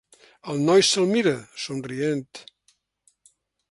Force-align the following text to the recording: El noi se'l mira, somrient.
El 0.53 0.63
noi 0.69 0.85
se'l 0.93 1.05
mira, 1.13 1.35
somrient. 1.67 2.29